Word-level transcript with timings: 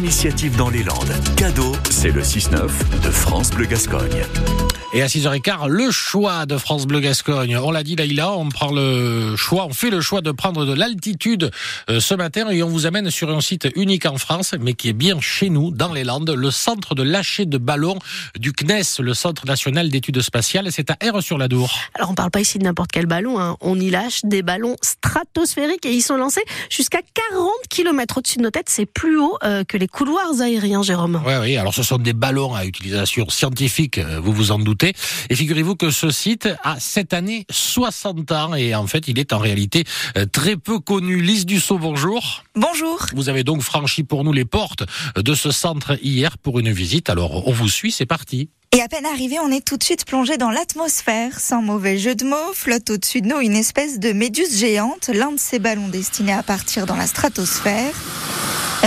Initiative 0.00 0.56
dans 0.56 0.70
les 0.70 0.82
Landes. 0.82 1.14
Cadeau, 1.36 1.72
c'est 1.88 2.10
le 2.10 2.20
6-9 2.20 2.68
de 3.04 3.10
France 3.12 3.52
Bleu 3.52 3.66
Gascogne. 3.66 4.24
Et 4.92 5.02
à 5.02 5.06
6h15, 5.06 5.68
le 5.68 5.90
choix 5.90 6.46
de 6.46 6.56
France 6.56 6.86
Bleu 6.86 7.00
Gascogne. 7.00 7.56
On 7.56 7.70
l'a 7.70 7.82
dit 7.82 7.94
Laïla, 7.96 8.32
on 8.32 8.48
prend 8.48 8.72
le 8.72 9.34
choix, 9.36 9.66
on 9.66 9.72
fait 9.72 9.90
le 9.90 10.00
choix 10.00 10.20
de 10.20 10.30
prendre 10.32 10.66
de 10.66 10.72
l'altitude 10.72 11.50
euh, 11.90 11.98
ce 11.98 12.14
matin 12.14 12.48
et 12.50 12.62
on 12.62 12.68
vous 12.68 12.86
amène 12.86 13.10
sur 13.10 13.30
un 13.30 13.40
site 13.40 13.68
unique 13.76 14.06
en 14.06 14.18
France, 14.18 14.54
mais 14.60 14.74
qui 14.74 14.88
est 14.88 14.92
bien 14.92 15.20
chez 15.20 15.48
nous, 15.48 15.72
dans 15.72 15.92
les 15.92 16.04
Landes, 16.04 16.30
le 16.30 16.50
centre 16.50 16.94
de 16.94 17.02
lâcher 17.02 17.44
de 17.44 17.58
ballons 17.58 17.98
du 18.38 18.52
CNES, 18.52 19.00
le 19.00 19.14
Centre 19.14 19.46
National 19.46 19.90
d'Études 19.90 20.22
Spatiales. 20.22 20.70
C'est 20.70 20.90
à 20.90 20.96
R-sur-la-Dour. 21.00 21.72
Alors 21.94 22.10
on 22.10 22.14
parle 22.14 22.30
pas 22.30 22.40
ici 22.40 22.58
de 22.58 22.64
n'importe 22.64 22.90
quel 22.92 23.06
ballon, 23.06 23.40
hein. 23.40 23.56
on 23.60 23.78
y 23.80 23.90
lâche 23.90 24.20
des 24.24 24.42
ballons 24.42 24.76
stratosphériques 24.80 25.86
et 25.86 25.92
ils 25.92 26.02
sont 26.02 26.16
lancés 26.16 26.44
jusqu'à 26.70 27.00
40 27.30 27.48
km 27.68 28.18
au-dessus 28.18 28.38
de 28.38 28.42
nos 28.42 28.50
têtes. 28.50 28.68
C'est 28.68 28.86
plus 28.86 29.18
haut 29.18 29.38
euh, 29.42 29.64
que 29.64 29.76
les 29.76 29.83
couloirs 29.88 30.40
aériens, 30.40 30.82
Jérôme. 30.82 31.22
Oui, 31.26 31.32
oui, 31.40 31.56
alors 31.56 31.74
ce 31.74 31.82
sont 31.82 31.98
des 31.98 32.12
ballons 32.12 32.54
à 32.54 32.64
utilisation 32.64 33.28
scientifique, 33.28 33.98
euh, 33.98 34.20
vous 34.20 34.32
vous 34.32 34.50
en 34.52 34.58
doutez. 34.58 34.92
Et 35.30 35.34
figurez-vous 35.34 35.76
que 35.76 35.90
ce 35.90 36.10
site 36.10 36.48
a 36.62 36.78
cette 36.80 37.12
année 37.12 37.46
60 37.50 38.32
ans 38.32 38.54
et 38.54 38.74
en 38.74 38.86
fait 38.86 39.08
il 39.08 39.18
est 39.18 39.32
en 39.32 39.38
réalité 39.38 39.84
euh, 40.16 40.26
très 40.26 40.56
peu 40.56 40.78
connu. 40.78 41.20
Lise 41.20 41.46
Dussault, 41.46 41.78
bonjour. 41.78 42.44
Bonjour. 42.54 43.06
Vous 43.14 43.28
avez 43.28 43.44
donc 43.44 43.62
franchi 43.62 44.04
pour 44.04 44.24
nous 44.24 44.32
les 44.32 44.44
portes 44.44 44.84
de 45.16 45.34
ce 45.34 45.50
centre 45.50 45.98
hier 46.02 46.38
pour 46.38 46.58
une 46.58 46.72
visite. 46.72 47.10
Alors 47.10 47.46
on 47.48 47.52
vous 47.52 47.68
suit, 47.68 47.92
c'est 47.92 48.06
parti. 48.06 48.48
Et 48.76 48.80
à 48.80 48.88
peine 48.88 49.06
arrivé, 49.06 49.36
on 49.38 49.52
est 49.52 49.64
tout 49.64 49.76
de 49.76 49.84
suite 49.84 50.04
plongé 50.04 50.36
dans 50.36 50.50
l'atmosphère. 50.50 51.38
Sans 51.38 51.62
mauvais 51.62 51.96
jeu 51.96 52.16
de 52.16 52.24
mots, 52.24 52.52
flotte 52.54 52.90
au-dessus 52.90 53.20
de 53.20 53.28
nous 53.28 53.38
une 53.38 53.54
espèce 53.54 54.00
de 54.00 54.12
méduse 54.12 54.58
géante, 54.58 55.10
l'un 55.14 55.30
de 55.30 55.38
ces 55.38 55.60
ballons 55.60 55.86
destinés 55.86 56.32
à 56.32 56.42
partir 56.42 56.84
dans 56.84 56.96
la 56.96 57.06
stratosphère. 57.06 57.94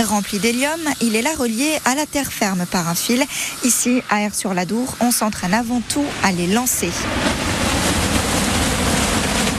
Rempli 0.08 0.38
d'hélium, 0.38 0.80
il 1.02 1.16
est 1.16 1.22
là 1.22 1.34
relié 1.36 1.78
à 1.84 1.94
la 1.94 2.06
terre 2.06 2.32
ferme 2.32 2.64
par 2.64 2.88
un 2.88 2.94
fil. 2.94 3.22
Ici, 3.62 4.02
à 4.08 4.22
Air-sur-la-Dour, 4.22 4.96
on 5.00 5.10
s'entraîne 5.10 5.52
avant 5.52 5.82
tout 5.86 6.06
à 6.22 6.32
les 6.32 6.46
lancer. 6.46 6.90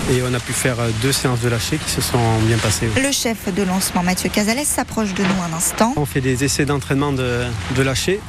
Et 0.10 0.22
on 0.24 0.34
a 0.34 0.40
pu 0.40 0.54
faire 0.54 0.78
deux 1.02 1.12
séances 1.12 1.42
de 1.42 1.50
lâcher 1.50 1.78
qui 1.78 1.90
se 1.92 2.02
sont 2.02 2.18
bien 2.48 2.58
passées. 2.58 2.90
Le 3.02 3.12
chef 3.12 3.54
de 3.54 3.62
lancement, 3.62 4.02
Mathieu 4.02 4.30
Casales, 4.30 4.66
s'approche 4.66 5.14
de 5.14 5.22
nous 5.22 5.42
un 5.44 5.56
instant. 5.56 5.94
On 5.98 6.06
fait 6.06 6.22
des 6.22 6.44
essais 6.44 6.66
d'entraînement 6.66 7.14
de, 7.14 7.44
de 7.76 7.82
lâcher 7.84 8.20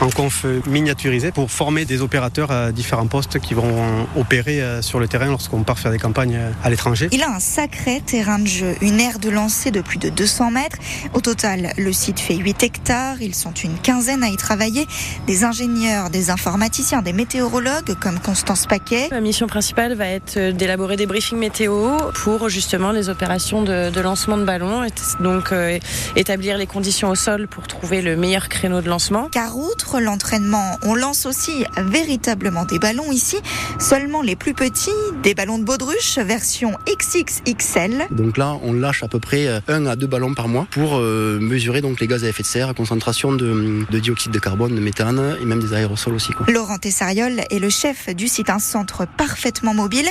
en 0.00 0.10
conf 0.10 0.44
miniaturisé 0.66 1.32
pour 1.32 1.50
former 1.50 1.84
des 1.84 2.00
opérateurs 2.02 2.50
à 2.50 2.72
différents 2.72 3.06
postes 3.06 3.38
qui 3.38 3.54
vont 3.54 4.06
opérer 4.16 4.60
euh, 4.60 4.82
sur 4.82 4.98
le 4.98 5.08
terrain 5.08 5.26
lorsqu'on 5.26 5.62
part 5.62 5.78
faire 5.78 5.90
des 5.90 5.98
campagnes 5.98 6.36
euh, 6.36 6.50
à 6.62 6.70
l'étranger. 6.70 7.08
Il 7.12 7.22
a 7.22 7.30
un 7.30 7.40
sacré 7.40 8.00
terrain 8.04 8.38
de 8.38 8.46
jeu, 8.46 8.74
une 8.80 9.00
aire 9.00 9.18
de 9.18 9.30
lancer 9.30 9.70
de 9.70 9.80
plus 9.80 9.98
de 9.98 10.08
200 10.08 10.50
mètres. 10.50 10.76
Au 11.14 11.20
total, 11.20 11.72
le 11.76 11.92
site 11.92 12.20
fait 12.20 12.36
8 12.36 12.62
hectares. 12.62 13.20
Ils 13.20 13.34
sont 13.34 13.52
une 13.52 13.76
quinzaine 13.78 14.22
à 14.22 14.28
y 14.28 14.36
travailler. 14.36 14.86
Des 15.26 15.44
ingénieurs, 15.44 16.10
des 16.10 16.30
informaticiens, 16.30 17.02
des 17.02 17.12
météorologues 17.12 17.94
comme 18.00 18.18
Constance 18.20 18.66
Paquet. 18.66 19.08
La 19.10 19.20
mission 19.20 19.46
principale 19.46 19.94
va 19.94 20.06
être 20.06 20.52
d'élaborer 20.52 20.96
des 20.96 21.06
météo 21.34 21.96
pour 22.14 22.48
justement 22.48 22.92
les 22.92 23.08
opérations 23.08 23.62
de, 23.62 23.90
de 23.90 24.00
lancement 24.00 24.36
de 24.36 24.44
ballons. 24.44 24.82
Donc 25.20 25.52
euh, 25.52 25.78
établir 26.14 26.58
les 26.58 26.66
conditions 26.66 27.10
au 27.10 27.14
sol 27.14 27.48
pour 27.48 27.66
trouver 27.66 28.02
le 28.02 28.16
meilleur 28.16 28.48
créneau 28.48 28.80
de 28.80 28.88
lancement. 28.88 29.28
Car 29.30 29.56
outre 29.56 30.00
l'entraînement, 30.00 30.78
on 30.82 30.94
lance 30.94 31.26
aussi 31.26 31.64
véritablement 31.76 32.64
des 32.64 32.78
ballons 32.78 33.10
ici, 33.10 33.36
seulement 33.78 34.22
les 34.22 34.36
plus 34.36 34.54
petits, 34.54 34.90
des 35.22 35.34
ballons 35.34 35.58
de 35.58 35.64
baudruche 35.64 36.18
version 36.18 36.72
XXXL. 36.86 38.06
Donc 38.10 38.36
là, 38.36 38.56
on 38.62 38.72
lâche 38.72 39.02
à 39.02 39.08
peu 39.08 39.18
près 39.18 39.48
un 39.68 39.86
à 39.86 39.96
deux 39.96 40.06
ballons 40.06 40.34
par 40.34 40.48
mois 40.48 40.66
pour 40.70 40.96
euh, 40.96 41.38
mesurer 41.40 41.80
donc 41.80 42.00
les 42.00 42.06
gaz 42.06 42.24
à 42.24 42.28
effet 42.28 42.42
de 42.42 42.48
serre, 42.48 42.74
concentration 42.74 43.32
de, 43.32 43.84
de, 43.90 43.98
dioxyde 43.98 44.32
de 44.32 44.38
carbone, 44.38 44.74
de 44.74 44.80
méthane 44.80 45.36
et 45.40 45.44
même 45.44 45.60
des 45.60 45.74
aérosols 45.74 46.14
aussi. 46.14 46.32
Quoi. 46.32 46.46
Laurent 46.48 46.78
Tessariol 46.78 47.40
est 47.50 47.58
le 47.58 47.70
chef 47.70 48.14
du 48.14 48.28
site, 48.28 48.50
un 48.50 48.58
centre 48.58 49.06
parfaitement 49.06 49.74
mobile, 49.74 50.08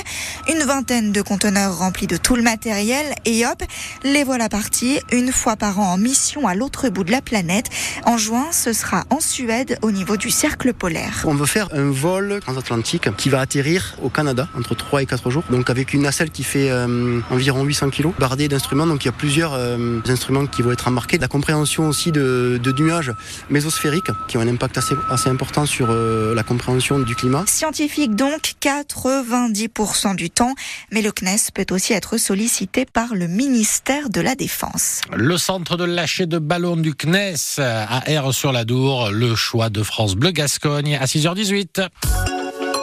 une 0.48 0.62
vingtaine 0.64 1.05
de 1.12 1.22
conteneurs 1.22 1.78
remplis 1.78 2.06
de 2.06 2.16
tout 2.16 2.36
le 2.36 2.42
matériel 2.42 3.14
et 3.24 3.46
hop, 3.46 3.62
les 4.04 4.24
voilà 4.24 4.48
partis 4.48 4.98
une 5.12 5.32
fois 5.32 5.56
par 5.56 5.78
an 5.80 5.92
en 5.92 5.98
mission 5.98 6.46
à 6.46 6.54
l'autre 6.54 6.88
bout 6.88 7.04
de 7.04 7.10
la 7.10 7.22
planète. 7.22 7.66
En 8.04 8.16
juin, 8.16 8.46
ce 8.52 8.72
sera 8.72 9.04
en 9.10 9.20
Suède 9.20 9.78
au 9.82 9.90
niveau 9.90 10.16
du 10.16 10.30
cercle 10.30 10.72
polaire. 10.72 11.24
On 11.24 11.34
veut 11.34 11.46
faire 11.46 11.68
un 11.72 11.90
vol 11.90 12.40
transatlantique 12.40 13.14
qui 13.16 13.28
va 13.28 13.40
atterrir 13.40 13.96
au 14.02 14.08
Canada 14.08 14.48
entre 14.56 14.74
3 14.74 15.02
et 15.02 15.06
4 15.06 15.30
jours. 15.30 15.44
Donc 15.50 15.70
avec 15.70 15.92
une 15.94 16.02
nacelle 16.02 16.30
qui 16.30 16.44
fait 16.44 16.70
euh, 16.70 17.20
environ 17.30 17.64
800 17.64 17.90
kg, 17.90 18.08
bardée 18.18 18.48
d'instruments. 18.48 18.86
Donc 18.86 19.04
il 19.04 19.06
y 19.06 19.08
a 19.08 19.12
plusieurs 19.12 19.54
euh, 19.54 20.00
instruments 20.08 20.46
qui 20.46 20.62
vont 20.62 20.72
être 20.72 20.88
embarqués. 20.88 21.18
La 21.18 21.28
compréhension 21.28 21.88
aussi 21.88 22.12
de, 22.12 22.60
de, 22.62 22.72
nuages 22.72 23.12
mésosphériques 23.50 24.10
qui 24.28 24.36
ont 24.36 24.40
un 24.40 24.48
impact 24.48 24.78
assez, 24.78 24.94
assez 25.10 25.30
important 25.30 25.66
sur 25.66 25.88
euh, 25.90 26.34
la 26.34 26.42
compréhension 26.42 26.98
du 26.98 27.14
climat. 27.14 27.44
Scientifique 27.46 28.14
donc 28.14 28.54
90% 28.60 30.14
du 30.14 30.30
temps, 30.30 30.54
mais 30.96 31.02
le 31.02 31.12
CNES 31.12 31.50
peut 31.52 31.66
aussi 31.74 31.92
être 31.92 32.16
sollicité 32.16 32.86
par 32.86 33.14
le 33.14 33.26
ministère 33.26 34.08
de 34.08 34.22
la 34.22 34.34
Défense. 34.34 35.02
Le 35.14 35.36
centre 35.36 35.76
de 35.76 35.84
lâcher 35.84 36.24
de 36.24 36.38
ballons 36.38 36.78
du 36.78 36.94
CNES 36.94 37.58
à 37.58 38.00
R 38.08 38.32
sur 38.32 38.50
la 38.50 38.64
Dour, 38.64 39.10
le 39.10 39.34
choix 39.34 39.68
de 39.68 39.82
France 39.82 40.14
Bleu 40.14 40.30
Gascogne 40.30 40.96
à 40.96 41.04
6h18. 41.04 42.35